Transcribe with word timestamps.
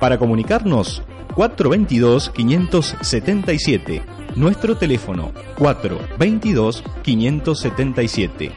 Para 0.00 0.18
comunicarnos, 0.18 1.02
422-577. 1.34 4.02
Nuestro 4.36 4.76
teléfono, 4.76 5.32
422-577. 5.56 8.52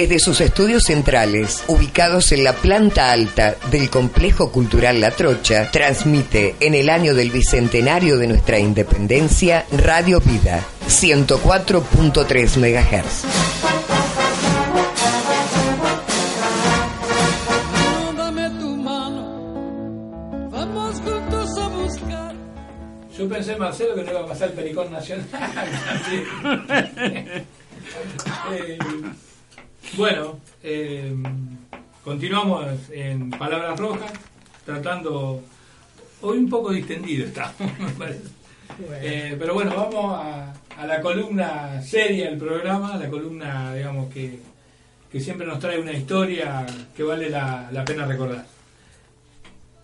Desde 0.00 0.18
sus 0.18 0.40
estudios 0.40 0.84
centrales, 0.84 1.62
ubicados 1.66 2.32
en 2.32 2.42
la 2.42 2.54
planta 2.54 3.12
alta 3.12 3.56
del 3.70 3.90
Complejo 3.90 4.50
Cultural 4.50 4.98
La 4.98 5.10
Trocha, 5.10 5.70
transmite 5.70 6.56
en 6.58 6.74
el 6.74 6.88
año 6.88 7.12
del 7.12 7.30
bicentenario 7.30 8.16
de 8.16 8.26
nuestra 8.26 8.58
independencia 8.58 9.66
Radio 9.70 10.22
Vida, 10.22 10.64
104.3 10.88 12.56
MHz. 12.56 13.26
Yo 23.18 23.28
pensé, 23.28 23.54
Marcelo, 23.56 23.94
que 23.94 24.04
no 24.04 24.12
iba 24.12 24.20
a 24.20 24.26
pasar 24.26 24.48
el 24.48 24.54
Pericón 24.54 24.90
Nacional. 24.90 25.26
Bueno, 29.96 30.38
eh, 30.62 31.12
continuamos 32.04 32.66
en 32.92 33.28
Palabras 33.30 33.78
Rojas, 33.78 34.12
tratando, 34.64 35.42
hoy 36.22 36.38
un 36.38 36.48
poco 36.48 36.70
distendido 36.70 37.26
estamos, 37.26 37.56
me 37.78 37.90
parece. 37.98 38.22
Eh, 39.02 39.36
pero 39.38 39.54
bueno, 39.54 39.74
vamos 39.74 40.16
a, 40.16 40.86
la 40.86 41.00
columna 41.00 41.82
seria 41.82 42.30
del 42.30 42.38
programa, 42.38 42.96
la 42.96 43.10
columna, 43.10 43.74
digamos, 43.74 44.12
que, 44.12 44.38
siempre 45.18 45.46
nos 45.46 45.58
trae 45.58 45.80
una 45.80 45.92
historia 45.92 46.64
que 46.96 47.02
vale 47.02 47.28
la, 47.28 47.84
pena 47.84 48.06
recordar. 48.06 48.46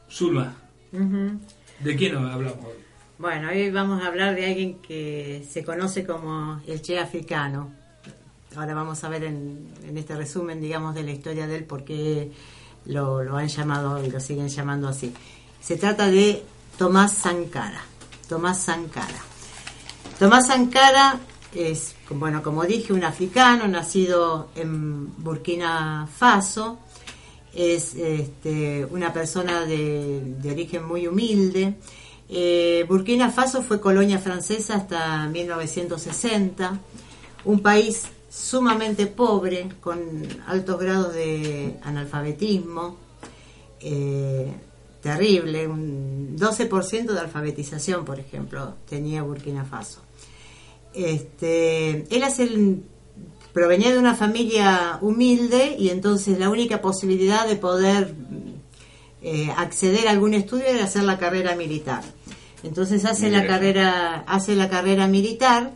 Zulma, 0.09 0.57
¿de 1.81 1.97
quién 1.97 2.17
hablamos 2.17 2.65
hoy? 2.65 2.87
Bueno, 3.19 3.49
hoy 3.49 3.71
vamos 3.71 4.03
a 4.03 4.07
hablar 4.07 4.37
de 4.37 4.47
alguien 4.47 4.75
que 4.77 5.45
se 5.51 5.65
conoce 5.65 6.07
como 6.07 6.63
el 6.69 6.81
Che 6.81 6.99
africano 6.99 7.86
ahora 8.57 8.75
vamos 8.75 9.05
a 9.05 9.09
ver 9.09 9.25
en, 9.25 9.69
este 9.95 10.17
resumen, 10.17 10.61
digamos, 10.61 10.95
de 10.95 11.03
la 11.03 11.13
historia 11.13 11.47
de 11.47 11.57
él, 11.57 11.65
por 11.65 11.85
qué 11.85 12.33
lo, 12.87 13.37
han 13.37 13.49
llamado 13.49 14.03
y 14.05 14.11
lo 14.11 14.21
siguen 14.21 14.49
llamando 14.49 14.89
así. 14.89 15.13
Se 15.61 15.77
trata 15.77 16.09
de 16.11 16.43
Tomás 16.79 17.13
Sankara. 17.13 17.83
Tomás 18.29 18.63
Sankara. 18.63 19.19
Tomás 20.19 20.49
Sankara 20.49 21.21
es, 21.55 21.95
bueno, 22.11 22.43
como 22.43 22.65
dije, 22.65 22.93
un 22.93 23.05
africano 23.05 23.69
nacido 23.69 24.49
en 24.55 25.23
Burkina 25.23 26.09
Faso. 26.17 26.79
Es 27.55 27.95
este, 27.95 28.85
una 28.87 29.13
persona 29.13 29.65
de, 29.65 30.37
origen 30.51 30.87
muy 30.87 31.07
humilde. 31.07 31.75
Eh, 32.29 32.85
Burkina 32.89 33.31
Faso 33.31 33.63
fue 33.63 33.81
colonia 33.81 34.19
francesa 34.19 34.75
hasta 34.75 35.27
1960, 35.29 36.79
un 37.45 37.61
país 37.61 38.09
sumamente 38.37 39.07
pobre, 39.07 39.69
con 39.81 39.99
altos 40.47 40.79
grados 40.79 41.15
de 41.15 41.77
analfabetismo, 41.83 42.97
eh, 43.81 44.53
terrible, 45.01 45.67
un 45.67 46.37
12% 46.37 47.13
de 47.13 47.21
alfabetización, 47.21 48.05
por 48.05 48.21
ejemplo, 48.21 48.75
tenía 48.89 49.23
Burkina 49.23 49.65
Faso. 49.65 50.01
Este, 50.93 52.07
él 52.15 52.23
el, 52.39 52.83
provenía 53.53 53.91
de 53.91 53.99
una 53.99 54.15
familia 54.15 54.99
humilde 55.01 55.75
y 55.79 55.89
entonces 55.89 56.39
la 56.39 56.51
única 56.51 56.83
posibilidad 56.83 57.49
de 57.49 57.57
poder 57.57 58.15
eh, 59.23 59.51
acceder 59.57 60.09
a 60.09 60.11
algún 60.11 60.35
estudio 60.35 60.67
era 60.67 60.85
hacer 60.85 61.05
la 61.05 61.19
carrera 61.19 61.57
militar. 61.57 62.03
Entonces 62.63 63.05
hace 63.05 63.31
la 63.31 63.47
carrera, 63.47 64.25
hace 64.27 64.57
la 64.57 64.69
carrera 64.69 65.07
militar 65.07 65.73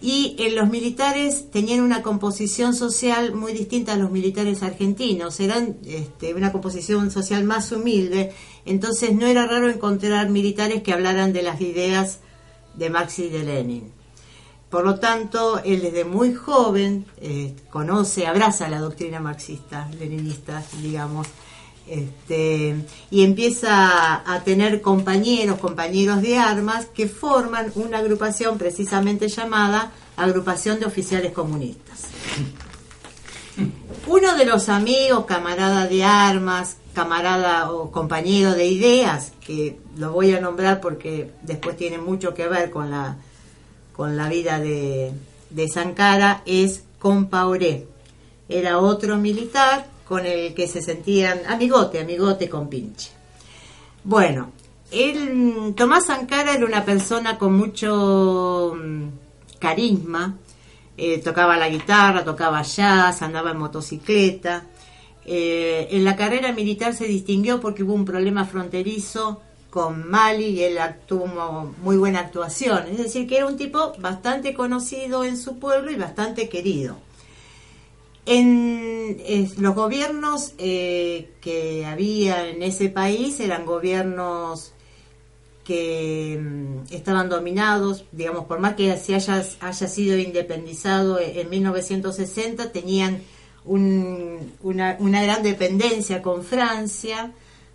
y 0.00 0.34
en 0.38 0.54
los 0.54 0.68
militares 0.70 1.50
tenían 1.50 1.80
una 1.80 2.02
composición 2.02 2.74
social 2.74 3.34
muy 3.34 3.52
distinta 3.52 3.92
a 3.92 3.96
los 3.96 4.10
militares 4.10 4.62
argentinos, 4.62 5.40
eran 5.40 5.76
este, 5.84 6.34
una 6.34 6.52
composición 6.52 7.10
social 7.10 7.44
más 7.44 7.70
humilde, 7.70 8.32
entonces 8.64 9.14
no 9.14 9.26
era 9.26 9.46
raro 9.46 9.68
encontrar 9.68 10.30
militares 10.30 10.82
que 10.82 10.92
hablaran 10.92 11.32
de 11.32 11.42
las 11.42 11.60
ideas 11.60 12.20
de 12.74 12.88
Marx 12.88 13.18
y 13.18 13.28
de 13.28 13.44
Lenin. 13.44 13.92
Por 14.70 14.84
lo 14.84 15.00
tanto, 15.00 15.60
él 15.64 15.82
desde 15.82 16.04
muy 16.04 16.32
joven 16.32 17.04
eh, 17.20 17.54
conoce, 17.70 18.26
abraza 18.26 18.68
la 18.68 18.78
doctrina 18.78 19.18
marxista, 19.18 19.90
leninista, 19.98 20.62
digamos, 20.80 21.26
este, 21.86 22.76
y 23.10 23.24
empieza 23.24 24.22
a 24.24 24.44
tener 24.44 24.80
compañeros, 24.80 25.58
compañeros 25.58 26.22
de 26.22 26.38
armas 26.38 26.86
que 26.86 27.08
forman 27.08 27.72
una 27.74 27.98
agrupación 27.98 28.58
precisamente 28.58 29.28
llamada 29.28 29.92
Agrupación 30.16 30.78
de 30.78 30.86
Oficiales 30.86 31.32
Comunistas. 31.32 32.04
Uno 34.06 34.36
de 34.36 34.44
los 34.44 34.68
amigos, 34.68 35.24
camarada 35.26 35.86
de 35.86 36.04
armas, 36.04 36.76
camarada 36.94 37.70
o 37.72 37.90
compañero 37.90 38.52
de 38.52 38.66
ideas, 38.66 39.32
que 39.40 39.78
lo 39.96 40.12
voy 40.12 40.32
a 40.32 40.40
nombrar 40.40 40.80
porque 40.80 41.30
después 41.42 41.76
tiene 41.76 41.98
mucho 41.98 42.34
que 42.34 42.48
ver 42.48 42.70
con 42.70 42.90
la, 42.90 43.16
con 43.96 44.16
la 44.16 44.28
vida 44.28 44.58
de, 44.58 45.12
de 45.50 45.68
Sankara, 45.68 46.42
es 46.46 46.84
Compaoré. 46.98 47.88
Era 48.48 48.78
otro 48.78 49.16
militar 49.16 49.86
con 50.10 50.26
el 50.26 50.54
que 50.54 50.66
se 50.66 50.82
sentían 50.82 51.42
amigote, 51.46 52.00
amigote 52.00 52.48
con 52.48 52.68
pinche. 52.68 53.12
Bueno, 54.02 54.50
él, 54.90 55.72
Tomás 55.76 56.06
Sankara 56.06 56.52
era 56.52 56.66
una 56.66 56.84
persona 56.84 57.38
con 57.38 57.54
mucho 57.56 58.74
mm, 58.76 59.04
carisma, 59.60 60.36
eh, 60.96 61.18
tocaba 61.18 61.56
la 61.56 61.68
guitarra, 61.68 62.24
tocaba 62.24 62.60
jazz, 62.62 63.22
andaba 63.22 63.52
en 63.52 63.58
motocicleta. 63.58 64.64
Eh, 65.24 65.86
en 65.92 66.04
la 66.04 66.16
carrera 66.16 66.50
militar 66.52 66.92
se 66.92 67.04
distinguió 67.04 67.60
porque 67.60 67.84
hubo 67.84 67.94
un 67.94 68.04
problema 68.04 68.44
fronterizo 68.44 69.40
con 69.70 70.10
Mali 70.10 70.46
y 70.46 70.64
él 70.64 70.76
tuvo 71.06 71.72
muy 71.84 71.96
buena 71.96 72.18
actuación. 72.18 72.88
Es 72.90 72.98
decir, 72.98 73.28
que 73.28 73.36
era 73.36 73.46
un 73.46 73.56
tipo 73.56 73.92
bastante 74.00 74.54
conocido 74.54 75.22
en 75.22 75.36
su 75.36 75.60
pueblo 75.60 75.92
y 75.92 75.94
bastante 75.94 76.48
querido. 76.48 76.96
En 78.32 79.16
los 79.58 79.74
gobiernos 79.74 80.54
eh, 80.58 81.32
que 81.40 81.84
había 81.84 82.48
en 82.48 82.62
ese 82.62 82.88
país 82.88 83.40
eran 83.40 83.66
gobiernos 83.66 84.72
que 85.64 86.40
mm, 86.40 86.94
estaban 86.94 87.28
dominados, 87.28 88.04
digamos, 88.12 88.44
por 88.44 88.60
más 88.60 88.76
que 88.76 88.96
se 88.98 89.16
haya, 89.16 89.42
sido 89.42 90.16
independizado 90.16 91.18
en 91.18 91.50
1960, 91.50 92.70
tenían 92.70 93.20
una, 93.64 94.96
una 95.00 95.22
gran 95.24 95.42
dependencia 95.42 96.22
con 96.22 96.44
Francia, 96.44 97.32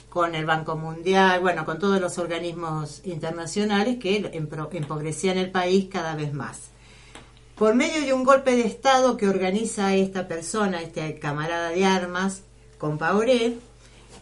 con 0.08 0.36
el 0.36 0.46
Banco 0.46 0.78
Mundial, 0.78 1.42
bueno, 1.42 1.66
con 1.66 1.80
todos 1.80 2.00
los 2.00 2.18
organismos 2.18 3.02
internacionales 3.04 3.98
que 4.00 4.32
empobrecían 4.32 5.38
el 5.38 5.52
país 5.52 5.88
cada 5.92 6.16
vez 6.16 6.32
más 6.34 6.75
por 7.56 7.74
medio 7.74 8.02
de 8.02 8.14
un 8.14 8.24
golpe 8.24 8.56
de 8.56 8.64
Estado 8.64 9.18
que 9.18 9.30
organiza 9.30 9.96
esta 9.96 10.28
persona, 10.28 10.82
este 10.82 11.20
camarada 11.20 11.70
de 11.70 11.86
armas, 11.86 12.42
Compaoré, 12.78 13.58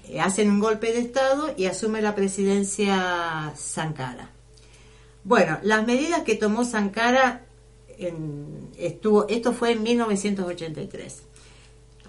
eh, 0.07 0.21
hacen 0.21 0.51
un 0.51 0.59
golpe 0.59 0.94
de 0.94 0.99
Estado 0.99 1.53
y 1.57 1.66
asume 1.66 2.01
la 2.01 2.13
presidencia 2.13 3.51
Sankara. 3.55 4.29
Bueno, 5.23 5.58
las 5.63 5.87
medidas 5.87 6.22
que 6.22 6.35
tomó 6.35 6.63
Sankara, 6.66 7.46
estuvo, 8.78 9.28
esto 9.28 9.53
fue 9.53 9.72
en 9.72 9.84
1983. 9.84 11.23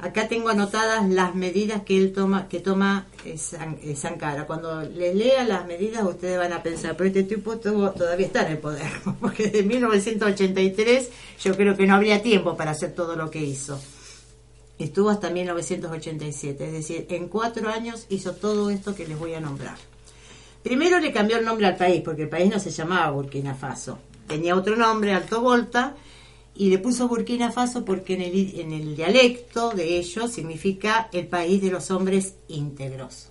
Acá 0.01 0.29
tengo 0.29 0.49
anotadas 0.49 1.09
las 1.09 1.35
medidas 1.35 1.83
que 1.83 1.97
él 1.97 2.13
toma, 2.13 2.49
que 2.49 2.61
toma 2.61 3.07
eh, 3.25 3.39
eh, 3.83 3.97
Sankara. 3.97 4.47
Cuando 4.47 4.83
les 4.83 5.15
lea 5.15 5.45
las 5.45 5.67
medidas 5.67 6.05
ustedes 6.05 6.37
van 6.37 6.53
a 6.53 6.63
pensar, 6.63 6.97
pero 6.97 7.09
este 7.09 7.23
tipo 7.23 7.59
todavía 7.59 8.27
está 8.27 8.45
en 8.47 8.53
el 8.53 8.59
poder, 8.59 8.91
porque 9.21 9.49
de 9.49 9.63
1983 9.63 11.11
yo 11.41 11.57
creo 11.57 11.77
que 11.77 11.87
no 11.87 11.95
habría 11.95 12.23
tiempo 12.23 12.57
para 12.57 12.73
hacer 12.73 12.95
todo 12.95 13.17
lo 13.17 13.31
que 13.31 13.41
hizo. 13.41 13.81
Estuvo 14.79 15.11
hasta 15.11 15.31
1987, 15.31 16.67
es 16.67 16.73
decir, 16.73 17.07
en 17.09 17.29
cuatro 17.29 17.69
años 17.69 18.07
hizo 18.09 18.33
todo 18.33 18.71
esto 18.71 18.95
que 18.95 19.07
les 19.07 19.17
voy 19.17 19.35
a 19.35 19.41
nombrar. 19.41 19.77
Primero 20.65 20.99
le 20.99 21.13
cambió 21.13 21.39
el 21.39 21.45
nombre 21.45 21.67
al 21.67 21.77
país, 21.77 22.03
porque 22.05 22.23
el 22.23 22.29
país 22.29 22.51
no 22.51 22.59
se 22.59 22.71
llamaba 22.71 23.11
Burkina 23.11 23.55
Faso, 23.55 23.99
tenía 24.27 24.57
otro 24.57 24.75
nombre, 24.75 25.13
Alto 25.13 25.41
Volta, 25.41 25.95
y 26.57 26.71
le 26.71 26.79
puso 26.79 27.09
Burkina 27.09 27.51
Faso 27.51 27.85
porque 27.85 28.15
en 28.15 28.23
el, 28.23 28.61
en 28.61 28.73
el 28.73 28.97
dialecto 28.97 29.71
de 29.71 29.99
ellos 29.99 30.33
significa 30.33 31.09
el 31.13 31.27
país 31.27 31.61
de 31.61 31.71
los 31.71 31.91
hombres 31.91 32.35
íntegros. 32.49 33.29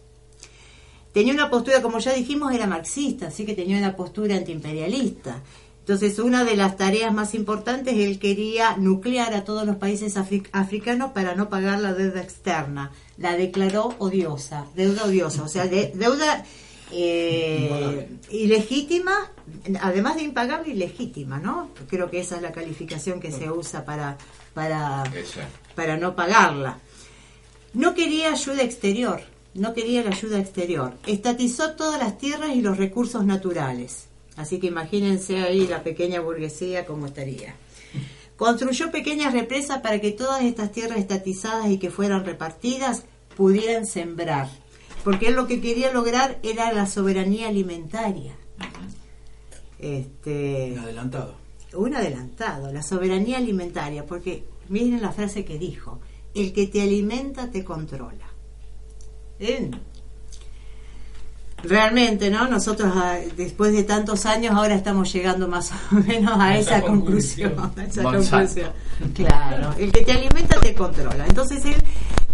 Tenía 1.13 1.33
una 1.33 1.49
postura, 1.49 1.81
como 1.81 1.99
ya 1.99 2.13
dijimos, 2.13 2.53
era 2.53 2.65
marxista, 2.65 3.27
así 3.27 3.45
que 3.45 3.53
tenía 3.53 3.77
una 3.77 3.95
postura 3.95 4.35
antiimperialista. 4.35 5.43
Entonces, 5.79 6.17
una 6.17 6.43
de 6.43 6.55
las 6.55 6.77
tareas 6.77 7.13
más 7.13 7.35
importantes, 7.35 7.95
él 7.95 8.17
quería 8.17 8.77
nuclear 8.77 9.33
a 9.33 9.43
todos 9.43 9.65
los 9.67 9.75
países 9.75 10.15
africanos 10.17 11.11
para 11.11 11.35
no 11.35 11.49
pagar 11.49 11.81
la 11.81 11.93
deuda 11.93 12.21
externa. 12.21 12.91
La 13.17 13.35
declaró 13.35 13.93
odiosa, 13.99 14.65
deuda 14.75 15.03
odiosa, 15.03 15.43
o 15.43 15.47
sea, 15.47 15.67
deuda 15.67 16.45
eh, 16.93 18.07
ilegítima, 18.29 19.31
además 19.81 20.15
de 20.15 20.23
impagable, 20.23 20.73
ilegítima, 20.73 21.39
¿no? 21.39 21.71
Creo 21.89 22.09
que 22.09 22.19
esa 22.19 22.37
es 22.37 22.41
la 22.41 22.51
calificación 22.51 23.19
que 23.19 23.31
se 23.31 23.51
usa 23.51 23.83
para, 23.85 24.17
para, 24.53 25.03
para 25.75 25.97
no 25.97 26.15
pagarla. 26.15 26.79
No 27.73 27.93
quería 27.93 28.31
ayuda 28.31 28.63
exterior, 28.63 29.21
no 29.53 29.73
quería 29.73 30.03
la 30.03 30.11
ayuda 30.11 30.39
exterior. 30.39 30.93
Estatizó 31.07 31.71
todas 31.71 31.99
las 31.99 32.17
tierras 32.17 32.55
y 32.55 32.61
los 32.61 32.77
recursos 32.77 33.25
naturales 33.25 34.07
Así 34.35 34.59
que 34.59 34.67
imagínense 34.67 35.41
ahí 35.41 35.67
la 35.67 35.83
pequeña 35.83 36.19
burguesía 36.19 36.85
cómo 36.85 37.05
estaría. 37.07 37.55
Construyó 38.35 38.91
pequeñas 38.91 39.33
represas 39.33 39.79
para 39.81 40.01
que 40.01 40.11
todas 40.11 40.43
estas 40.43 40.71
tierras 40.71 40.97
estatizadas 40.97 41.69
y 41.69 41.77
que 41.77 41.91
fueran 41.91 42.25
repartidas 42.25 43.03
pudieran 43.37 43.85
sembrar. 43.85 44.49
Porque 45.03 45.27
él 45.27 45.35
lo 45.35 45.47
que 45.47 45.61
quería 45.61 45.91
lograr 45.91 46.39
era 46.43 46.71
la 46.71 46.85
soberanía 46.85 47.49
alimentaria. 47.49 48.35
Este, 49.79 50.71
un 50.73 50.79
adelantado. 50.79 51.35
Un 51.73 51.95
adelantado, 51.95 52.71
la 52.71 52.81
soberanía 52.81 53.37
alimentaria. 53.37 54.05
Porque 54.05 54.45
miren 54.69 55.01
la 55.01 55.11
frase 55.11 55.43
que 55.43 55.57
dijo, 55.57 55.99
el 56.33 56.53
que 56.53 56.67
te 56.67 56.81
alimenta 56.81 57.51
te 57.51 57.63
controla. 57.63 58.27
¿Eh? 59.39 59.69
Realmente, 61.63 62.29
¿no? 62.29 62.47
Nosotros 62.47 62.91
ah, 62.93 63.17
después 63.37 63.71
de 63.71 63.83
tantos 63.83 64.25
años 64.25 64.53
ahora 64.53 64.75
estamos 64.75 65.11
llegando 65.13 65.47
más 65.47 65.71
o 65.71 65.95
menos 66.07 66.37
a 66.37 66.57
esa, 66.57 66.81
conclusión. 66.81 67.53
Claro, 69.13 69.73
el 69.77 69.91
que 69.91 70.01
te 70.01 70.11
alimenta 70.11 70.59
te 70.59 70.75
controla. 70.75 71.25
Entonces 71.25 71.65
él, 71.65 71.75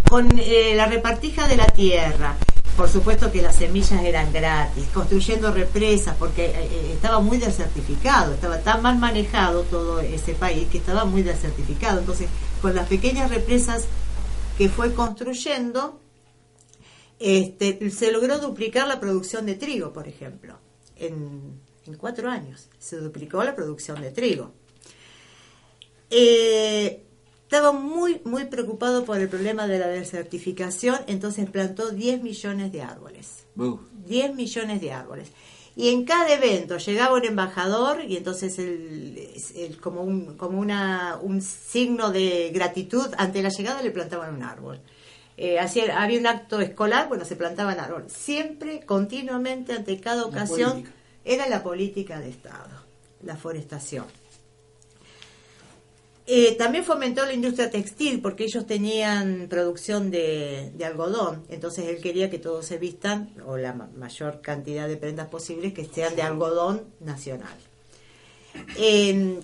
con 0.10 0.28
eh, 0.40 0.74
la 0.76 0.88
repartija 0.88 1.48
de 1.48 1.58
la 1.58 1.68
tierra, 1.68 2.36
por 2.80 2.88
supuesto 2.88 3.30
que 3.30 3.42
las 3.42 3.58
semillas 3.58 4.06
eran 4.06 4.32
gratis, 4.32 4.88
construyendo 4.94 5.52
represas, 5.52 6.16
porque 6.16 6.46
eh, 6.46 6.54
eh, 6.56 6.92
estaba 6.94 7.20
muy 7.20 7.38
desertificado, 7.38 8.34
estaba 8.34 8.60
tan 8.60 8.82
mal 8.82 8.98
manejado 8.98 9.64
todo 9.64 10.00
ese 10.00 10.34
país 10.34 10.66
que 10.70 10.78
estaba 10.78 11.04
muy 11.04 11.22
desertificado. 11.22 12.00
Entonces, 12.00 12.30
con 12.62 12.74
las 12.74 12.88
pequeñas 12.88 13.32
represas 13.32 13.84
que 14.58 14.70
fue 14.70 14.94
construyendo, 14.94 16.00
este, 17.20 17.92
se 17.92 18.14
logró 18.14 18.40
duplicar 18.40 18.88
la 18.88 19.02
producción 19.02 19.46
de 19.46 19.56
trigo, 19.56 19.92
por 19.92 20.08
ejemplo, 20.08 20.58
en, 20.96 21.60
cuatro 21.98 22.30
años. 22.30 22.70
Se 22.80 22.96
duplicó 22.96 23.44
la 23.44 23.58
producción 23.58 24.00
de 24.00 24.12
trigo. 24.12 24.54
Eh, 26.10 27.04
estaba 27.50 27.72
muy, 27.72 28.22
muy 28.26 28.46
preocupado 28.46 29.06
por 29.06 29.18
el 29.20 29.28
problema 29.28 29.66
de 29.66 29.80
la 29.80 29.88
desertificación, 29.88 31.00
entonces 31.08 31.50
plantó 31.50 31.90
10 31.90 32.22
millones 32.22 32.72
de 32.72 32.84
árboles. 32.84 33.48
10 34.06 34.36
millones 34.36 34.80
de 34.80 34.92
árboles. 34.92 35.32
Y 35.76 35.90
en 35.90 36.06
cada 36.06 36.32
evento 36.32 36.78
llegaba 36.78 37.18
un 37.18 37.26
embajador 37.26 38.04
y 38.08 38.18
entonces 38.18 38.60
el, 38.60 39.80
como, 39.82 40.04
un, 40.04 40.38
como 40.38 40.60
una, 40.60 41.18
un 41.24 41.42
signo 41.42 42.12
de 42.12 42.52
gratitud 42.54 43.08
ante 43.18 43.42
la 43.42 43.50
llegada 43.50 43.82
le 43.82 43.90
plantaban 43.90 44.36
un 44.36 44.44
árbol 44.44 44.80
eh, 45.36 45.58
había 45.58 46.20
un 46.20 46.28
acto 46.28 46.60
escolar, 46.60 47.08
bueno, 47.08 47.24
se 47.24 47.38
plantaban 47.38 47.80
árboles. 47.80 48.12
Siempre, 48.12 48.82
continuamente, 48.86 49.72
ante 49.72 49.98
cada 50.00 50.26
ocasión, 50.26 50.84
era 51.24 51.48
la 51.48 51.64
política 51.64 52.20
de 52.20 52.30
Estado, 52.30 52.86
la 53.24 53.38
forestación. 53.38 54.06
Eh, 56.32 56.54
también 56.60 56.84
fomentó 56.84 57.26
la 57.26 57.34
industria 57.34 57.72
textil 57.72 58.22
porque 58.22 58.44
ellos 58.44 58.68
tenían 58.68 59.48
producción 59.50 60.12
de, 60.12 60.72
algodón, 60.86 61.44
entonces 61.50 61.88
él 61.88 62.00
quería 62.02 62.30
que 62.30 62.38
todos 62.38 62.68
se 62.68 62.78
vistan, 62.78 63.32
o 63.48 63.58
la 63.58 63.74
mayor 63.74 64.40
cantidad 64.40 64.88
de 64.88 64.96
prendas 64.96 65.28
posibles, 65.28 65.74
que 65.74 65.86
sean 65.86 66.16
de 66.16 66.22
algodón 66.22 66.84
nacional. 67.00 67.58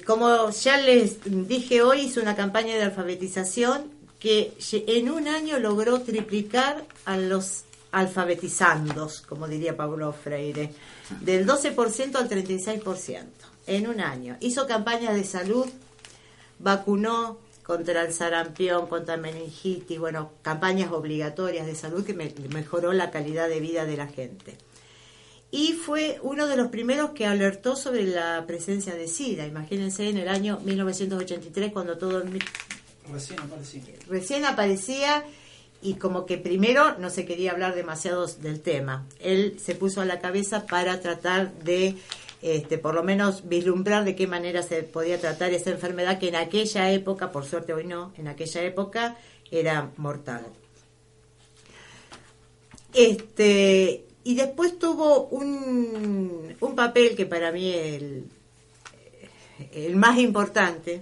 como 0.05 0.51
ya 0.51 0.77
les 0.77 1.17
dije 1.23 1.81
hoy, 1.81 2.01
hizo 2.01 2.21
una 2.21 2.35
campaña 2.35 2.75
de 2.75 2.83
alfabetización 2.83 3.89
que 4.19 4.53
en 4.69 5.09
un 5.09 5.27
año 5.27 5.57
logró 5.57 6.01
triplicar 6.01 6.85
a 7.05 7.17
los 7.17 7.63
alfabetizandos, 7.93 9.21
como 9.21 9.47
diría 9.47 9.75
Pablo 9.75 10.13
Freire, 10.13 10.71
del 11.21 11.47
12% 11.47 12.15
al 12.15 12.29
36%, 12.29 13.23
en 13.65 13.87
un 13.87 14.01
año. 14.01 14.37
Hizo 14.39 14.67
campañas 14.67 15.15
de 15.15 15.23
salud, 15.23 15.65
vacunó 16.59 17.37
contra 17.63 18.03
el 18.03 18.13
sarampión, 18.13 18.87
contra 18.87 19.17
meningitis, 19.17 19.99
bueno, 19.99 20.31
campañas 20.41 20.91
obligatorias 20.91 21.65
de 21.65 21.75
salud 21.75 22.05
que 22.05 22.13
mejoró 22.13 22.93
la 22.93 23.09
calidad 23.09 23.49
de 23.49 23.59
vida 23.59 23.85
de 23.85 23.97
la 23.97 24.07
gente. 24.07 24.57
Y 25.51 25.73
fue 25.73 26.19
uno 26.21 26.47
de 26.47 26.57
los 26.57 26.67
primeros 26.67 27.11
que 27.11 27.25
alertó 27.25 27.75
sobre 27.75 28.03
la 28.03 28.43
presencia 28.45 28.93
de 28.93 29.07
SIDA. 29.07 29.47
Imagínense 29.47 30.09
en 30.09 30.17
el 30.17 30.27
año 30.27 30.59
1983, 30.63 31.71
cuando 31.71 31.97
todo 31.97 32.21
el 32.21 32.39
Recién 33.11 33.39
aparecía. 33.39 33.83
Recién 34.07 34.45
aparecía 34.45 35.23
y 35.81 35.95
como 35.95 36.25
que 36.25 36.37
primero 36.37 36.97
no 36.97 37.09
se 37.09 37.25
quería 37.25 37.51
hablar 37.51 37.75
demasiado 37.75 38.25
del 38.25 38.61
tema. 38.61 39.05
Él 39.19 39.57
se 39.63 39.75
puso 39.75 40.01
a 40.01 40.05
la 40.05 40.19
cabeza 40.19 40.65
para 40.65 40.99
tratar 40.99 41.53
de, 41.53 41.95
este, 42.45 42.77
por 42.77 42.93
lo 42.93 43.01
menos, 43.01 43.49
vislumbrar 43.49 44.05
de 44.05 44.15
qué 44.15 44.27
manera 44.27 44.61
se 44.61 44.83
podía 44.83 45.19
tratar 45.19 45.51
esa 45.51 45.71
enfermedad 45.71 46.19
que 46.19 46.27
en 46.27 46.35
aquella 46.35 46.91
época, 46.91 47.31
por 47.31 47.43
suerte 47.43 47.73
hoy 47.73 47.85
no, 47.85 48.13
en 48.17 48.27
aquella 48.27 48.61
época 48.61 49.17
era 49.49 49.91
mortal. 49.97 50.45
Este, 52.93 54.05
y 54.23 54.35
después 54.35 54.77
tuvo 54.77 55.25
un, 55.29 56.55
un 56.59 56.75
papel 56.75 57.15
que 57.15 57.25
para 57.25 57.51
mí 57.51 57.73
el, 57.73 58.25
el 59.71 59.95
más 59.95 60.19
importante, 60.19 61.01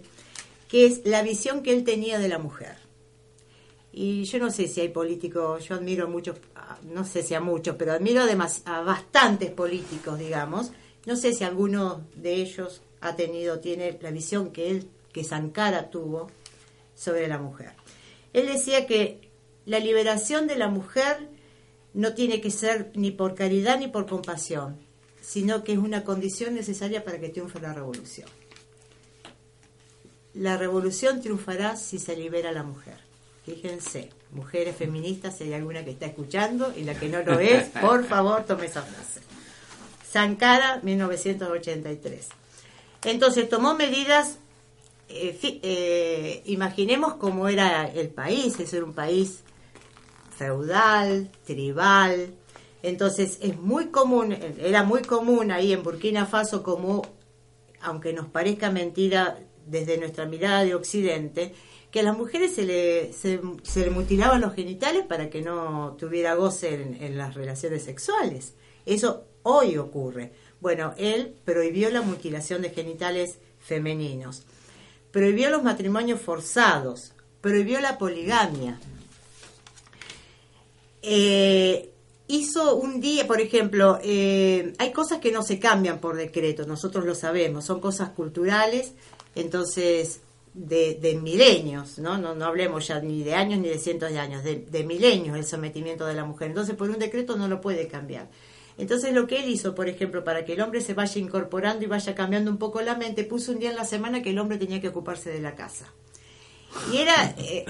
que 0.69 0.85
es 0.85 1.01
la 1.03 1.23
visión 1.23 1.61
que 1.61 1.73
él 1.73 1.83
tenía 1.83 2.19
de 2.19 2.29
la 2.29 2.39
mujer. 2.39 2.77
Y 3.91 4.23
yo 4.23 4.39
no 4.39 4.49
sé 4.49 4.69
si 4.69 4.79
hay 4.79 4.89
políticos, 4.89 5.67
yo 5.67 5.75
admiro 5.75 6.07
muchos, 6.07 6.37
no 6.83 7.03
sé 7.03 7.21
si 7.21 7.33
a 7.33 7.41
muchos, 7.41 7.75
pero 7.75 7.91
admiro 7.91 8.21
a 8.21 8.81
bastantes 8.81 9.51
políticos, 9.51 10.17
digamos. 10.17 10.71
No 11.05 11.15
sé 11.15 11.33
si 11.33 11.43
alguno 11.43 12.05
de 12.15 12.35
ellos 12.35 12.81
ha 13.01 13.15
tenido, 13.15 13.59
tiene 13.59 13.97
la 14.01 14.11
visión 14.11 14.51
que 14.51 14.71
él, 14.71 14.87
que 15.11 15.23
Sankara 15.23 15.89
tuvo 15.89 16.29
sobre 16.95 17.27
la 17.27 17.37
mujer. 17.37 17.71
Él 18.31 18.47
decía 18.47 18.87
que 18.87 19.29
la 19.65 19.79
liberación 19.79 20.47
de 20.47 20.55
la 20.55 20.67
mujer 20.67 21.29
no 21.93 22.13
tiene 22.13 22.41
que 22.41 22.51
ser 22.51 22.91
ni 22.95 23.11
por 23.11 23.35
caridad 23.35 23.79
ni 23.79 23.87
por 23.87 24.07
compasión, 24.07 24.77
sino 25.21 25.63
que 25.63 25.73
es 25.73 25.77
una 25.77 26.03
condición 26.03 26.55
necesaria 26.55 27.03
para 27.03 27.19
que 27.19 27.29
triunfe 27.29 27.59
la 27.59 27.73
revolución 27.73 28.27
la 30.33 30.57
revolución 30.57 31.21
triunfará 31.21 31.75
si 31.75 31.99
se 31.99 32.15
libera 32.15 32.51
la 32.51 32.63
mujer. 32.63 32.97
Fíjense, 33.45 34.09
mujeres 34.31 34.75
feministas, 34.75 35.37
si 35.37 35.45
hay 35.45 35.53
alguna 35.53 35.83
que 35.83 35.91
está 35.91 36.05
escuchando 36.05 36.73
y 36.75 36.83
la 36.83 36.95
que 36.95 37.09
no 37.09 37.21
lo 37.21 37.39
es, 37.39 37.65
por 37.81 38.05
favor 38.05 38.45
tome 38.45 38.65
esa 38.65 38.81
frase. 38.81 39.21
Sankara, 40.13 40.79
1983. 40.83 42.29
Entonces 43.05 43.49
tomó 43.49 43.73
medidas, 43.73 44.37
eh, 45.09 45.39
eh, 45.41 46.43
imaginemos 46.45 47.15
cómo 47.15 47.49
era 47.49 47.91
el 47.91 48.09
país, 48.09 48.59
es 48.59 48.73
un 48.73 48.93
país 48.93 49.43
feudal, 50.37 51.31
tribal, 51.45 52.35
entonces 52.83 53.39
es 53.41 53.57
muy 53.57 53.87
común, 53.87 54.37
era 54.59 54.83
muy 54.83 55.01
común 55.01 55.51
ahí 55.51 55.73
en 55.73 55.81
Burkina 55.81 56.27
Faso 56.27 56.61
como, 56.61 57.01
aunque 57.81 58.13
nos 58.13 58.27
parezca 58.27 58.69
mentira, 58.69 59.39
desde 59.65 59.97
nuestra 59.97 60.25
mirada 60.27 60.63
de 60.63 60.75
Occidente, 60.75 61.55
que 61.89 62.01
a 62.01 62.03
las 62.03 62.15
mujeres 62.15 62.53
se 62.53 62.65
le, 62.65 63.13
se, 63.13 63.39
le 63.39 63.89
mutilaban 63.89 64.41
los 64.41 64.53
genitales 64.53 65.05
para 65.07 65.31
que 65.31 65.41
no 65.41 65.95
tuviera 65.97 66.35
goce 66.35 66.75
en, 66.99 67.17
las 67.17 67.33
relaciones 67.33 67.83
sexuales. 67.83 68.53
Eso 68.85 69.25
hoy 69.43 69.77
ocurre. 69.77 70.31
Bueno, 70.59 70.93
él 70.97 71.35
prohibió 71.45 71.89
la 71.89 72.01
mutilación 72.01 72.61
de 72.61 72.69
genitales 72.69 73.37
femeninos, 73.59 74.43
prohibió 75.11 75.49
los 75.49 75.63
matrimonios 75.63 76.21
forzados, 76.21 77.13
prohibió 77.41 77.79
la 77.81 77.97
poligamia. 77.97 78.79
Eh, 81.01 81.91
hizo 82.27 82.75
un 82.75 83.01
día, 83.01 83.27
por 83.27 83.41
ejemplo, 83.41 83.99
eh, 84.01 84.73
hay 84.77 84.91
cosas 84.91 85.19
que 85.19 85.31
no 85.31 85.43
se 85.43 85.59
cambian 85.59 85.99
por 85.99 86.15
decreto, 86.15 86.65
nosotros 86.65 87.05
lo 87.05 87.15
sabemos, 87.15 87.65
son 87.65 87.79
cosas 87.81 88.09
culturales, 88.09 88.93
entonces, 89.35 90.21
de, 90.53 91.19
milenios, 91.21 91.99
¿no? 91.99 92.17
¿no? 92.17 92.35
No 92.35 92.45
hablemos 92.45 92.87
ya 92.87 92.99
ni 92.99 93.23
de 93.23 93.33
años 93.33 93.59
ni 93.59 93.69
de 93.69 93.79
cientos 93.79 94.11
de 94.11 94.19
años, 94.19 94.43
de, 94.43 94.83
milenios 94.83 95.37
el 95.37 95.45
sometimiento 95.45 96.05
de 96.05 96.13
la 96.13 96.25
mujer. 96.25 96.49
Entonces, 96.49 96.75
por 96.75 96.89
un 96.89 96.99
decreto 96.99 97.35
no 97.35 97.47
lo 97.47 97.59
puede 97.59 97.87
cambiar. 97.87 98.29
Entonces 98.77 99.13
lo 99.13 99.27
que 99.27 99.43
él 99.43 99.49
hizo, 99.49 99.75
por 99.75 99.87
ejemplo, 99.87 100.23
para 100.23 100.45
que 100.45 100.53
el 100.53 100.61
hombre 100.61 100.81
se 100.81 100.93
vaya 100.93 101.21
incorporando 101.21 101.83
y 101.83 101.87
vaya 101.87 102.15
cambiando 102.15 102.49
un 102.51 102.57
poco 102.57 102.81
la 102.81 102.95
mente, 102.95 103.23
puso 103.23 103.51
un 103.51 103.59
día 103.59 103.69
en 103.69 103.75
la 103.75 103.85
semana 103.85 104.21
que 104.23 104.31
el 104.31 104.39
hombre 104.39 104.57
tenía 104.57 104.81
que 104.81 104.87
ocuparse 104.89 105.29
de 105.29 105.39
la 105.41 105.55
casa. 105.55 105.85
Y 106.91 106.97
era, 106.97 107.35
eh, 107.37 107.65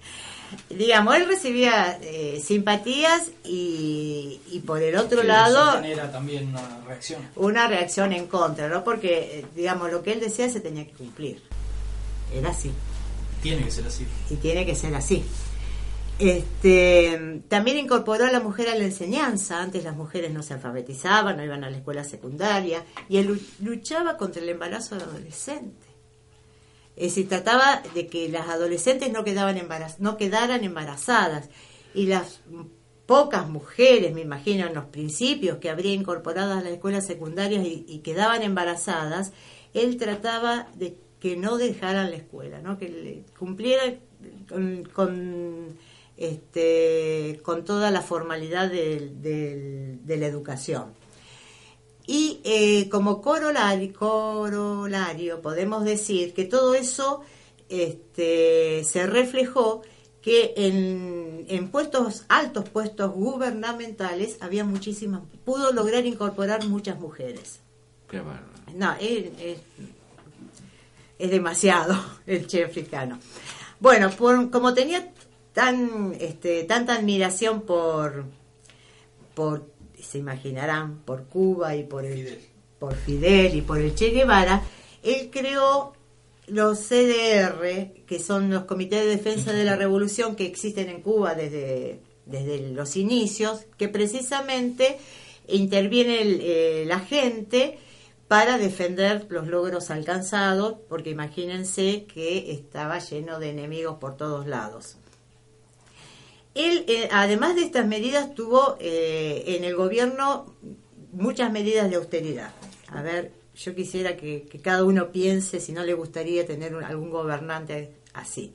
digamos, 0.70 1.16
él 1.16 1.26
recibía 1.26 1.98
eh, 2.02 2.42
simpatías 2.44 3.30
y, 3.44 4.40
y 4.50 4.60
por 4.60 4.82
el 4.82 4.96
otro 4.96 5.22
lado 5.22 5.82
Era 5.82 6.10
también 6.12 6.48
una 6.48 6.80
reacción. 6.86 7.22
una 7.36 7.66
reacción 7.68 8.12
en 8.12 8.26
contra, 8.26 8.68
¿no? 8.68 8.84
Porque, 8.84 9.38
eh, 9.40 9.46
digamos, 9.56 9.90
lo 9.90 10.02
que 10.02 10.12
él 10.12 10.20
decía 10.20 10.48
se 10.50 10.60
tenía 10.60 10.84
que 10.86 10.92
cumplir. 10.92 11.42
Era 12.34 12.50
así 12.50 12.70
Tiene 13.42 13.64
que 13.64 13.70
ser 13.70 13.86
así. 13.86 14.06
y 14.28 14.36
tiene 14.36 14.66
que 14.66 14.74
ser 14.74 14.94
así. 14.94 15.24
Este, 16.18 17.42
también 17.48 17.78
incorporó 17.78 18.24
a 18.26 18.32
la 18.32 18.40
mujer 18.40 18.68
a 18.68 18.74
la 18.74 18.84
enseñanza. 18.84 19.62
Antes 19.62 19.84
las 19.84 19.96
mujeres 19.96 20.32
no 20.32 20.42
se 20.42 20.54
alfabetizaban, 20.54 21.36
no 21.36 21.44
iban 21.44 21.62
a 21.64 21.70
la 21.70 21.76
escuela 21.76 22.02
secundaria. 22.04 22.84
Y 23.08 23.18
él 23.18 23.26
lu- 23.28 23.40
luchaba 23.64 24.16
contra 24.16 24.42
el 24.42 24.48
embarazo 24.48 24.96
de 24.96 25.04
adolescentes. 25.04 25.88
Es 26.96 27.14
decir, 27.14 27.28
trataba 27.28 27.82
de 27.94 28.08
que 28.08 28.28
las 28.28 28.48
adolescentes 28.48 29.12
no, 29.12 29.22
quedaban 29.22 29.56
embaraz- 29.56 29.98
no 29.98 30.16
quedaran 30.16 30.64
embarazadas. 30.64 31.48
Y 31.94 32.06
las 32.06 32.40
pocas 33.06 33.48
mujeres, 33.48 34.12
me 34.12 34.20
imagino, 34.20 34.66
en 34.66 34.74
los 34.74 34.86
principios 34.86 35.58
que 35.58 35.70
habría 35.70 35.92
incorporado 35.94 36.52
a 36.54 36.60
las 36.60 36.72
escuelas 36.72 37.06
secundarias 37.06 37.64
y, 37.64 38.00
quedaban 38.00 38.42
embarazadas, 38.42 39.32
él 39.72 39.96
trataba 39.96 40.68
de 40.74 40.96
que 41.20 41.36
no 41.36 41.56
dejaran 41.56 42.10
la 42.10 42.16
escuela, 42.16 42.60
¿no? 42.60 42.76
que 42.78 42.88
le 42.88 43.22
cumpliera 43.38 43.82
con, 44.48 44.84
con, 44.92 45.78
este, 46.18 47.40
con 47.42 47.64
toda 47.64 47.90
la 47.90 48.02
formalidad 48.02 48.68
del- 48.70 49.22
de 49.22 50.16
la 50.16 50.26
educación. 50.26 50.92
Y 52.06 52.40
eh, 52.44 52.88
como 52.88 53.20
corolario, 53.20 53.92
corolario, 53.92 55.40
podemos 55.42 55.84
decir 55.84 56.32
que 56.34 56.44
todo 56.44 56.74
eso 56.74 57.20
este, 57.68 58.82
se 58.84 59.06
reflejó 59.06 59.82
que 60.22 60.54
en, 60.56 61.44
en 61.48 61.68
puestos, 61.70 62.24
altos 62.28 62.68
puestos 62.70 63.12
gubernamentales 63.12 64.38
había 64.40 64.64
muchísimas, 64.64 65.20
pudo 65.44 65.72
lograr 65.72 66.06
incorporar 66.06 66.66
muchas 66.66 66.98
mujeres. 66.98 67.60
Qué 68.10 68.18
bárbaro. 68.20 68.46
No, 68.74 68.92
es, 69.00 69.26
es- 69.40 69.58
es 71.18 71.30
demasiado 71.30 71.94
el 72.26 72.46
che 72.46 72.64
africano. 72.64 73.18
Bueno, 73.80 74.10
por- 74.10 74.50
como 74.50 74.72
tenía 74.74 75.12
tan 75.58 76.14
este, 76.20 76.62
tanta 76.64 76.94
admiración 76.94 77.62
por, 77.62 78.24
por, 79.34 79.66
se 80.00 80.18
imaginarán, 80.18 80.98
por 81.04 81.24
Cuba 81.24 81.74
y 81.74 81.82
por 81.82 82.04
el, 82.04 82.14
Fidel. 82.18 82.38
por 82.78 82.94
Fidel 82.94 83.54
y 83.56 83.62
por 83.62 83.78
el 83.78 83.92
Che 83.94 84.10
Guevara, 84.10 84.62
él 85.02 85.30
creó 85.32 85.92
los 86.46 86.78
CDR, 86.78 87.92
que 88.06 88.18
son 88.20 88.50
los 88.50 88.64
comités 88.64 89.00
de 89.02 89.08
defensa 89.10 89.52
de 89.52 89.64
la 89.64 89.74
revolución 89.74 90.36
que 90.36 90.46
existen 90.46 90.88
en 90.88 91.02
Cuba 91.02 91.34
desde, 91.34 91.98
desde 92.24 92.70
los 92.70 92.96
inicios, 92.96 93.66
que 93.76 93.88
precisamente 93.88 94.96
interviene 95.48 96.22
el- 96.22 96.40
eh, 96.40 96.84
la 96.86 97.00
gente 97.00 97.78
para 98.28 98.58
defender 98.58 99.26
los 99.30 99.48
logros 99.48 99.90
alcanzados, 99.90 100.76
porque 100.88 101.10
imagínense 101.10 102.04
que 102.12 102.52
estaba 102.52 102.98
lleno 103.00 103.40
de 103.40 103.50
enemigos 103.50 103.96
por 103.98 104.16
todos 104.16 104.46
lados. 104.46 104.96
Él, 106.58 106.84
eh, 106.88 107.08
además 107.12 107.54
de 107.54 107.62
estas 107.62 107.86
medidas, 107.86 108.34
tuvo 108.34 108.76
eh, 108.80 109.44
en 109.46 109.64
el 109.64 109.74
gobierno 109.76 110.54
muchas 111.12 111.50
medidas 111.52 111.88
de 111.88 111.96
austeridad. 111.96 112.50
A 112.88 113.00
ver, 113.02 113.32
yo 113.54 113.74
quisiera 113.74 114.16
que, 114.16 114.42
que 114.42 114.60
cada 114.60 114.84
uno 114.84 115.10
piense 115.12 115.60
si 115.60 115.72
no 115.72 115.84
le 115.84 115.94
gustaría 115.94 116.46
tener 116.46 116.74
un- 116.74 116.84
algún 116.84 117.10
gobernante 117.10 117.92
así. 118.12 118.54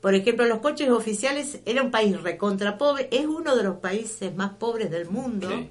Por 0.00 0.14
ejemplo, 0.14 0.46
los 0.46 0.58
coches 0.58 0.90
oficiales 0.90 1.60
era 1.64 1.82
un 1.82 1.90
país 1.90 2.20
recontra 2.20 2.76
pobre, 2.78 3.08
es 3.12 3.24
uno 3.26 3.54
de 3.54 3.62
los 3.62 3.76
países 3.76 4.34
más 4.34 4.50
pobres 4.54 4.90
del 4.90 5.08
mundo, 5.08 5.48
Sí. 5.48 5.70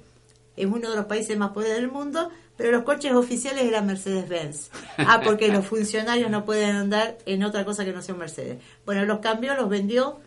es 0.56 0.66
uno 0.66 0.88
de 0.90 0.96
los 0.96 1.04
países 1.06 1.36
más 1.36 1.50
pobres 1.50 1.74
del 1.74 1.88
mundo, 1.90 2.30
pero 2.56 2.70
los 2.70 2.84
coches 2.84 3.12
oficiales 3.12 3.64
eran 3.64 3.86
Mercedes-Benz. 3.86 4.70
Ah, 4.98 5.20
porque 5.24 5.48
los 5.48 5.66
funcionarios 5.66 6.30
no 6.30 6.44
pueden 6.44 6.76
andar 6.76 7.18
en 7.26 7.42
otra 7.44 7.64
cosa 7.64 7.84
que 7.84 7.92
no 7.92 8.00
sea 8.02 8.14
un 8.14 8.20
Mercedes. 8.20 8.58
Bueno, 8.86 9.04
los 9.04 9.18
cambió, 9.18 9.54
los 9.54 9.68
vendió 9.68 10.20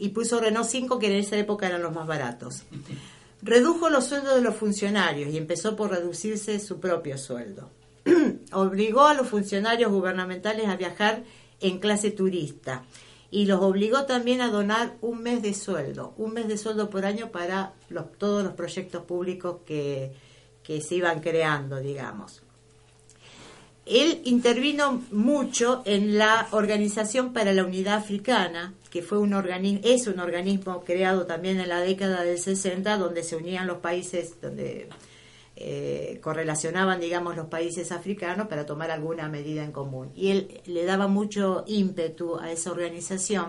y 0.00 0.08
puso 0.08 0.40
Renault 0.40 0.66
5, 0.68 0.98
que 0.98 1.06
en 1.06 1.12
esa 1.12 1.36
época 1.36 1.68
eran 1.68 1.82
los 1.82 1.94
más 1.94 2.06
baratos. 2.08 2.64
Redujo 3.42 3.88
los 3.88 4.06
sueldos 4.06 4.34
de 4.34 4.42
los 4.42 4.56
funcionarios 4.56 5.32
y 5.32 5.36
empezó 5.38 5.76
por 5.76 5.90
reducirse 5.90 6.58
su 6.58 6.80
propio 6.80 7.16
sueldo. 7.16 7.70
obligó 8.52 9.02
a 9.06 9.14
los 9.14 9.28
funcionarios 9.28 9.90
gubernamentales 9.92 10.66
a 10.68 10.76
viajar 10.76 11.22
en 11.60 11.78
clase 11.78 12.10
turista 12.10 12.84
y 13.30 13.46
los 13.46 13.60
obligó 13.62 14.04
también 14.06 14.40
a 14.40 14.50
donar 14.50 14.96
un 15.02 15.22
mes 15.22 15.42
de 15.42 15.54
sueldo, 15.54 16.14
un 16.16 16.32
mes 16.34 16.48
de 16.48 16.58
sueldo 16.58 16.90
por 16.90 17.04
año 17.04 17.30
para 17.30 17.74
los- 17.88 18.10
todos 18.18 18.42
los 18.42 18.54
proyectos 18.54 19.04
públicos 19.04 19.58
que, 19.64 20.12
que 20.62 20.80
se 20.80 20.96
iban 20.96 21.20
creando, 21.20 21.76
digamos. 21.78 22.42
Él 23.90 24.20
intervino 24.24 25.02
mucho 25.10 25.82
en 25.84 26.16
la 26.16 26.46
Organización 26.52 27.32
para 27.32 27.52
la 27.52 27.64
Unidad 27.64 27.94
Africana, 27.94 28.72
que 28.88 29.02
fue 29.02 29.18
un 29.18 29.34
organismo, 29.34 29.80
es 29.82 30.06
un 30.06 30.20
organismo 30.20 30.84
creado 30.84 31.26
también 31.26 31.58
en 31.58 31.68
la 31.68 31.80
década 31.80 32.22
del 32.22 32.38
60, 32.38 32.98
donde 32.98 33.24
se 33.24 33.34
unían 33.34 33.66
los 33.66 33.78
países, 33.78 34.40
donde 34.40 34.88
eh, 35.56 36.20
correlacionaban, 36.22 37.00
digamos, 37.00 37.34
los 37.34 37.48
países 37.48 37.90
africanos 37.90 38.46
para 38.46 38.64
tomar 38.64 38.92
alguna 38.92 39.28
medida 39.28 39.64
en 39.64 39.72
común. 39.72 40.12
Y 40.14 40.30
él 40.30 40.60
le 40.66 40.84
daba 40.84 41.08
mucho 41.08 41.64
ímpetu 41.66 42.38
a 42.38 42.52
esa 42.52 42.70
organización 42.70 43.46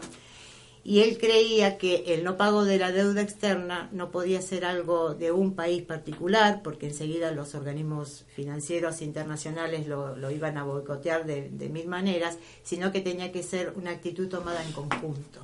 y 0.83 1.01
él 1.01 1.19
creía 1.19 1.77
que 1.77 2.13
el 2.13 2.23
no 2.23 2.37
pago 2.37 2.65
de 2.65 2.79
la 2.79 2.91
deuda 2.91 3.21
externa 3.21 3.89
no 3.91 4.09
podía 4.09 4.41
ser 4.41 4.65
algo 4.65 5.13
de 5.13 5.31
un 5.31 5.53
país 5.53 5.83
particular, 5.83 6.61
porque 6.63 6.87
enseguida 6.87 7.31
los 7.31 7.53
organismos 7.53 8.25
financieros 8.35 9.03
internacionales 9.03 9.85
lo, 9.87 10.31
iban 10.31 10.57
a 10.57 10.63
boicotear 10.63 11.25
de, 11.25 11.69
mil 11.69 11.87
maneras, 11.87 12.39
sino 12.63 12.91
que 12.91 13.01
tenía 13.01 13.31
que 13.31 13.43
ser 13.43 13.73
una 13.75 13.91
actitud 13.91 14.27
tomada 14.27 14.63
en 14.65 14.71
conjunto. 14.71 15.39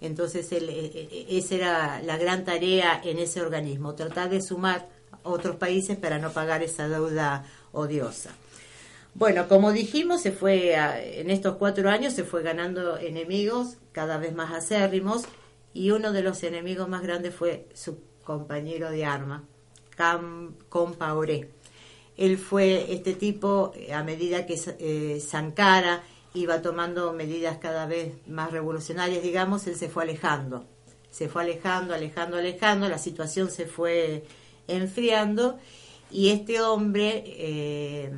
Entonces, 0.00 0.50
él, 0.52 0.68
eh, 0.70 0.90
eh, 0.94 1.26
esa 1.28 1.54
era 1.54 2.02
la 2.02 2.16
gran 2.16 2.44
tarea 2.44 3.00
en 3.04 3.18
ese 3.18 3.42
organismo, 3.42 3.94
tratar 3.94 4.30
de 4.30 4.40
sumar 4.40 4.88
otros 5.22 5.56
países 5.56 5.98
para 5.98 6.18
no 6.18 6.32
pagar 6.32 6.62
esa 6.62 6.88
deuda 6.88 7.44
odiosa. 7.72 8.30
Bueno, 9.14 9.46
como 9.46 9.72
dijimos, 9.72 10.22
se 10.22 10.32
fue 10.32 10.74
en 11.20 11.30
estos 11.30 11.56
cuatro 11.56 11.90
años 11.90 12.14
se 12.14 12.24
fue 12.24 12.42
ganando 12.42 12.96
enemigos 12.96 13.76
cada 13.92 14.16
vez 14.16 14.34
más 14.34 14.52
acérrimos 14.52 15.24
y 15.74 15.90
uno 15.90 16.12
de 16.12 16.22
los 16.22 16.42
enemigos 16.42 16.88
más 16.88 17.02
grandes 17.02 17.34
fue 17.34 17.68
su 17.74 17.98
compañero 18.24 18.90
de 18.90 19.04
arma, 19.04 19.44
Cam 19.96 20.54
Compaoré. 20.68 21.50
Él 22.16 22.38
fue 22.38 22.92
este 22.92 23.14
tipo, 23.14 23.72
eh, 23.74 23.92
a 23.92 24.02
medida 24.02 24.46
que 24.46 24.58
eh, 24.78 25.22
iba 26.34 26.62
tomando 26.62 27.12
medidas 27.12 27.58
cada 27.58 27.86
vez 27.86 28.14
más 28.26 28.50
revolucionarias, 28.50 29.22
digamos, 29.22 29.66
él 29.66 29.76
se 29.76 29.88
fue 29.88 30.04
alejando. 30.04 30.64
Se 31.10 31.28
fue 31.28 31.42
alejando, 31.42 31.94
alejando, 31.94 32.38
alejando, 32.38 32.88
la 32.88 32.98
situación 32.98 33.50
se 33.50 33.66
fue 33.66 34.24
enfriando 34.66 35.58
y 36.10 36.30
este 36.30 36.60
hombre, 36.60 37.24
eh, 37.26 38.10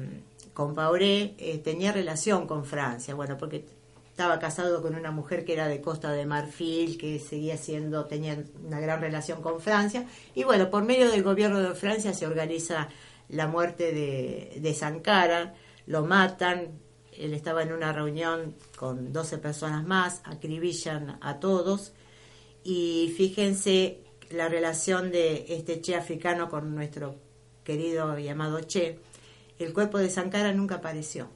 Compaoré, 0.54 1.34
eh, 1.38 1.58
tenía 1.58 1.92
relación 1.92 2.46
con 2.46 2.64
Francia, 2.64 3.14
bueno, 3.14 3.36
porque 3.36 3.66
estaba 4.08 4.38
casado 4.38 4.80
con 4.80 4.94
una 4.94 5.10
mujer 5.10 5.44
que 5.44 5.54
era 5.54 5.66
de 5.66 5.80
Costa 5.80 6.12
de 6.12 6.24
Marfil, 6.24 6.96
que 6.96 7.18
seguía 7.18 7.56
siendo, 7.56 8.04
tenía 8.04 8.42
una 8.64 8.78
gran 8.78 9.00
relación 9.00 9.42
con 9.42 9.60
Francia, 9.60 10.06
y 10.36 10.44
bueno, 10.44 10.70
por 10.70 10.84
medio 10.84 11.10
del 11.10 11.24
gobierno 11.24 11.60
de 11.60 11.74
Francia 11.74 12.14
se 12.14 12.24
organiza 12.24 12.88
la 13.28 13.48
muerte 13.48 13.92
de, 13.92 14.60
de 14.60 14.74
Sankara, 14.74 15.54
lo 15.86 16.04
matan, 16.04 16.78
él 17.12 17.34
estaba 17.34 17.64
en 17.64 17.72
una 17.72 17.92
reunión 17.92 18.54
con 18.76 19.12
12 19.12 19.38
personas 19.38 19.84
más, 19.84 20.22
acribillan 20.24 21.18
a 21.20 21.40
todos, 21.40 21.92
y 22.62 23.12
fíjense 23.16 24.04
la 24.30 24.48
relación 24.48 25.10
de 25.10 25.46
este 25.48 25.80
Che 25.80 25.96
africano 25.96 26.48
con 26.48 26.72
nuestro 26.72 27.16
querido 27.64 28.16
y 28.18 28.28
amado 28.28 28.60
Che, 28.60 29.00
el 29.58 29.72
cuerpo 29.72 29.98
de 29.98 30.10
Sankara 30.10 30.52
nunca 30.52 30.76
apareció. 30.76 31.28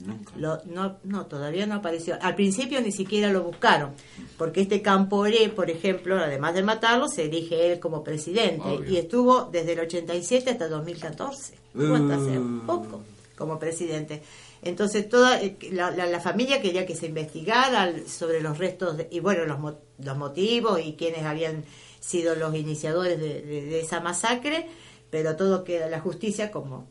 Nunca. 0.00 0.32
Lo- 0.36 0.60
no, 0.64 0.96
no, 1.04 1.26
todavía 1.26 1.66
no 1.66 1.76
apareció. 1.76 2.18
Al 2.20 2.34
principio 2.34 2.80
ni 2.80 2.90
siquiera 2.90 3.30
lo 3.32 3.44
buscaron, 3.44 3.92
porque 4.36 4.60
este 4.62 4.82
Camporé, 4.82 5.48
por 5.50 5.70
ejemplo, 5.70 6.16
además 6.18 6.54
de 6.54 6.64
matarlo, 6.64 7.06
se 7.08 7.24
elige 7.26 7.72
él 7.72 7.78
como 7.78 8.02
presidente 8.02 8.66
Obvio. 8.66 8.90
y 8.90 8.96
estuvo 8.96 9.44
desde 9.44 9.72
el 9.74 9.80
87 9.80 10.50
hasta 10.50 10.68
2014, 10.68 11.54
Estuvo 11.54 11.94
hasta 11.94 12.14
hace 12.16 12.38
Uh. 12.38 12.66
poco 12.66 13.02
como 13.38 13.58
presidente. 13.60 14.22
Entonces 14.62 15.08
toda 15.08 15.40
eh, 15.42 15.56
la, 15.70 15.90
la- 15.92 16.06
la 16.06 16.20
familia 16.20 16.60
quería 16.60 16.86
que 16.86 16.96
se 16.96 17.06
investigara 17.06 17.92
sobre 18.06 18.40
los 18.40 18.58
restos 18.58 18.96
de- 18.96 19.08
y 19.12 19.20
bueno 19.20 19.44
los, 19.44 19.74
los 19.98 20.16
motivos 20.18 20.80
y 20.84 20.94
quienes 20.94 21.22
habían 21.24 21.64
sido 22.00 22.34
los 22.34 22.54
iniciadores 22.56 23.20
de, 23.20 23.42
de- 23.42 23.62
de 23.66 23.80
esa 23.80 24.00
masacre, 24.00 24.66
pero 25.10 25.36
todo 25.36 25.62
queda 25.64 25.88
la 25.88 26.00
justicia 26.00 26.50
como 26.50 26.88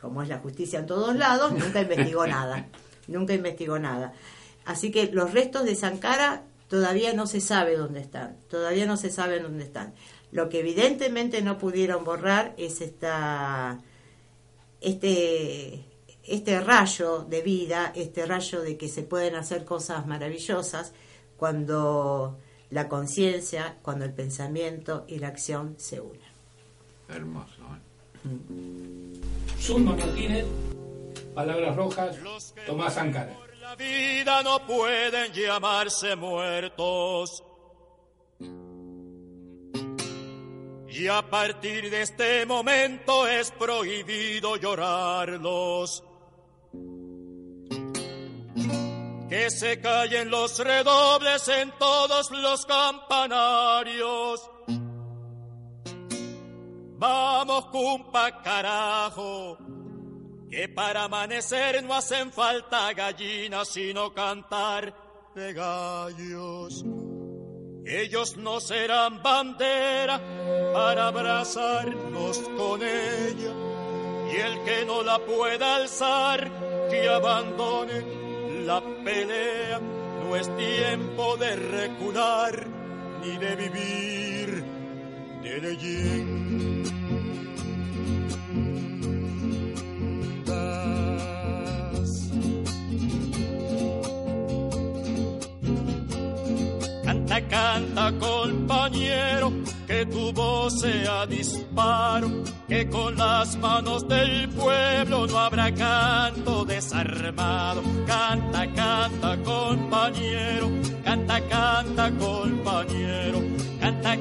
como 0.00 0.22
es 0.22 0.28
la 0.28 0.38
justicia 0.38 0.78
en 0.78 0.86
todos 0.86 1.16
lados, 1.16 1.52
nunca 1.52 1.80
investigó 1.80 2.26
nada, 2.26 2.68
nunca 3.06 3.34
investigó 3.34 3.78
nada. 3.78 4.12
Así 4.64 4.90
que 4.90 5.10
los 5.12 5.32
restos 5.32 5.64
de 5.64 5.74
Sankara 5.74 6.42
todavía 6.68 7.14
no 7.14 7.26
se 7.26 7.40
sabe 7.40 7.76
dónde 7.76 8.00
están, 8.00 8.36
todavía 8.48 8.86
no 8.86 8.96
se 8.96 9.10
sabe 9.10 9.40
dónde 9.40 9.64
están. 9.64 9.94
Lo 10.30 10.48
que 10.48 10.60
evidentemente 10.60 11.40
no 11.42 11.58
pudieron 11.58 12.04
borrar 12.04 12.54
es 12.58 12.80
esta, 12.82 13.80
este, 14.80 15.84
este 16.22 16.60
rayo 16.60 17.24
de 17.24 17.40
vida, 17.40 17.92
este 17.96 18.26
rayo 18.26 18.60
de 18.60 18.76
que 18.76 18.88
se 18.88 19.02
pueden 19.02 19.34
hacer 19.34 19.64
cosas 19.64 20.06
maravillosas 20.06 20.92
cuando 21.38 22.38
la 22.70 22.88
conciencia, 22.88 23.78
cuando 23.82 24.04
el 24.04 24.12
pensamiento 24.12 25.04
y 25.08 25.18
la 25.18 25.28
acción 25.28 25.76
se 25.78 26.00
unen. 26.00 26.20
Hermoso. 27.08 27.62
¿eh? 28.26 29.17
Zulma 29.60 29.94
Martínez, 29.94 30.46
Palabras 31.34 31.76
Rojas, 31.76 32.16
Tomás 32.66 32.94
Sankara. 32.94 33.36
La 33.60 33.74
vida 33.76 34.42
no 34.42 34.66
pueden 34.66 35.32
llamarse 35.32 36.16
muertos. 36.16 37.44
Y 40.88 41.06
a 41.06 41.22
partir 41.22 41.90
de 41.90 42.02
este 42.02 42.46
momento 42.46 43.28
es 43.28 43.50
prohibido 43.52 44.56
llorarlos. 44.56 46.02
Que 49.28 49.50
se 49.50 49.80
callen 49.80 50.30
los 50.30 50.58
redobles 50.58 51.46
en 51.48 51.70
todos 51.78 52.30
los 52.30 52.64
campanarios. 52.64 54.50
Vamos, 56.98 57.66
cumpa, 57.66 58.42
carajo. 58.42 59.56
Que 60.50 60.68
para 60.68 61.04
amanecer 61.04 61.84
no 61.84 61.94
hacen 61.94 62.32
falta 62.32 62.92
gallinas, 62.92 63.68
sino 63.68 64.12
cantar 64.12 64.92
de 65.32 65.52
gallos. 65.52 66.84
Ellos 67.86 68.36
no 68.36 68.58
serán 68.58 69.22
bandera 69.22 70.20
para 70.72 71.06
abrazarnos 71.06 72.38
con 72.56 72.82
ella. 72.82 73.52
Y 74.32 74.36
el 74.36 74.64
que 74.64 74.84
no 74.84 75.02
la 75.04 75.20
pueda 75.20 75.76
alzar, 75.76 76.50
que 76.90 77.08
abandone 77.08 78.64
la 78.64 78.82
pelea. 79.04 79.78
No 79.78 80.34
es 80.34 80.54
tiempo 80.56 81.36
de 81.36 81.54
recular 81.54 82.66
ni 83.22 83.36
de 83.38 83.56
vivir 83.56 84.77
Canta, 97.02 97.40
canta, 97.48 98.12
compañero, 98.18 99.52
que 99.86 100.04
tu 100.06 100.32
voz 100.34 100.80
sea 100.80 101.26
disparo, 101.26 102.28
que 102.68 102.86
con 102.90 103.16
las 103.16 103.56
manos 103.56 104.06
del 104.06 104.50
pueblo 104.50 105.26
no 105.26 105.38
habrá 105.38 105.72
canto 105.72 106.66
desarmado. 106.66 107.82
Canta, 108.06 108.66
canta, 108.74 109.36
compañero, 109.42 110.68
canta, 111.02 111.40
canta, 111.48 112.10
compañero, 112.18 113.37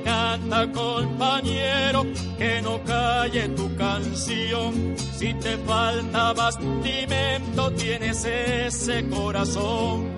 canta, 0.03 0.71
compañero, 0.71 2.05
que 2.37 2.61
no 2.61 2.83
calle 2.83 3.49
tu 3.49 3.75
canción. 3.75 4.95
Si 4.97 5.33
te 5.35 5.57
falta 5.57 6.33
bastimento, 6.33 7.71
tienes 7.73 8.25
ese 8.25 9.07
corazón 9.09 10.11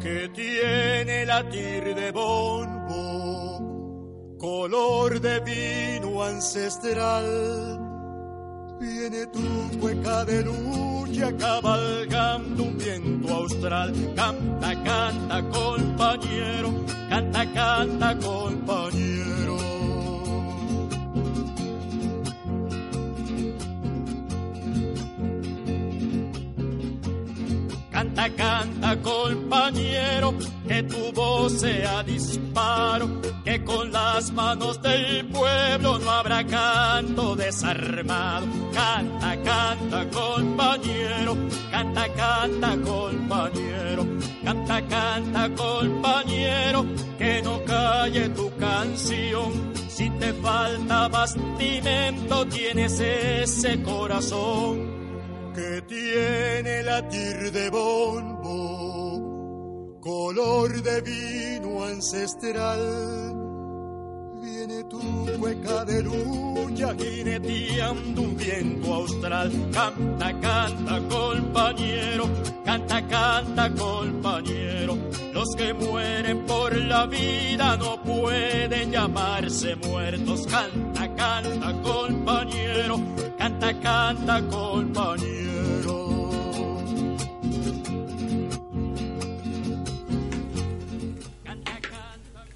que 0.00 0.28
tiene 0.34 1.24
latir 1.24 1.94
de 1.94 2.10
bombo, 2.12 3.58
color 4.38 5.20
de 5.20 5.40
vino 5.40 6.22
ancestral. 6.22 7.93
Viene 8.84 9.26
tu 9.28 9.40
cueca 9.80 10.26
de 10.26 10.44
lucha 10.44 11.34
cabalgando 11.38 12.64
un 12.64 12.76
viento 12.76 13.34
austral. 13.34 13.94
Canta, 14.14 14.74
canta, 14.84 15.42
compañero, 15.48 16.84
canta, 17.08 17.50
canta, 17.54 18.18
compañero. 18.18 19.23
Canta, 28.14 28.30
canta, 28.36 29.02
compañero, 29.02 30.34
que 30.68 30.84
tu 30.84 31.12
voz 31.12 31.60
sea 31.60 32.04
disparo, 32.04 33.20
que 33.44 33.64
con 33.64 33.90
las 33.90 34.30
manos 34.32 34.80
del 34.80 35.26
pueblo 35.26 35.98
no 35.98 36.10
habrá 36.12 36.46
canto 36.46 37.34
desarmado. 37.34 38.46
Canta, 38.72 39.36
canta, 39.42 40.08
compañero, 40.10 41.36
canta, 41.72 42.08
canta, 42.12 42.76
compañero, 42.84 44.06
canta, 44.44 44.86
canta, 44.86 45.50
compañero, 45.56 46.86
que 47.18 47.42
no 47.42 47.64
calle 47.64 48.28
tu 48.28 48.48
canción. 48.56 49.74
Si 49.88 50.08
te 50.10 50.32
falta 50.34 51.08
bastimento, 51.08 52.46
tienes 52.46 53.00
ese 53.00 53.82
corazón 53.82 55.03
que 55.54 55.82
tiene 55.82 56.82
latir 56.82 57.52
de 57.52 57.70
bombo, 57.70 58.40
color 60.00 60.82
de 60.82 61.00
vino 61.00 61.84
ancestral. 61.84 62.80
Viene 64.42 64.82
tu 64.84 65.00
cueca 65.38 65.84
de 65.84 66.02
lucha 66.02 66.92
jineteando 66.98 68.22
un 68.22 68.36
viento 68.36 68.94
austral. 68.94 69.52
Canta, 69.72 70.40
canta, 70.40 71.00
compañero, 71.08 72.28
canta, 72.64 73.06
canta, 73.06 73.70
compañero. 73.70 74.98
Los 75.32 75.54
que 75.56 75.72
mueren 75.72 76.44
por 76.46 76.74
la 76.76 77.06
vida 77.06 77.76
no 77.76 78.02
pueden 78.02 78.90
llamarse 78.90 79.76
muertos. 79.76 80.48
Canta, 80.48 81.14
canta, 81.14 81.72
compañero, 81.82 83.00
canta, 83.38 83.80
canta, 83.80 84.42
compañero. 84.48 85.43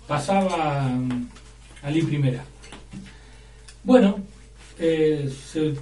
Pasaba 0.09 0.88
mm, 0.88 1.29
Ali 1.83 2.03
Primera. 2.03 2.42
Bueno, 3.85 4.18
eh, 4.79 5.31
se 5.53 5.75